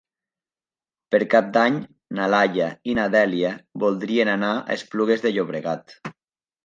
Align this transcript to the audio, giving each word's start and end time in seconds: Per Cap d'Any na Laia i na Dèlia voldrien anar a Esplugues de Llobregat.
Per 1.15 1.19
Cap 1.33 1.51
d'Any 1.57 1.77
na 2.19 2.25
Laia 2.35 2.69
i 2.93 2.95
na 3.01 3.07
Dèlia 3.17 3.51
voldrien 3.87 4.33
anar 4.37 4.53
a 4.55 4.65
Esplugues 4.77 5.25
de 5.27 5.35
Llobregat. 5.37 5.95